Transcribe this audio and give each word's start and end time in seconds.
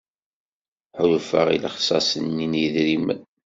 Ḥulfaɣ 0.97 1.47
i 1.55 1.57
lexṣaṣ-nni 1.63 2.47
n 2.51 2.53
yedrimen. 2.61 3.21